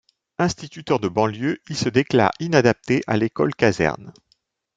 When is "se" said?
1.77-1.87